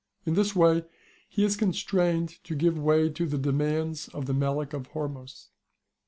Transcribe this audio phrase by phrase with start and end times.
[0.25, 0.83] In this way
[1.29, 5.49] he is constrained to give way to the demands of the Melic of Hormos.